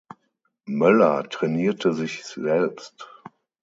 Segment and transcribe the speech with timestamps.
[0.65, 3.07] Möller trainierte sich selbst.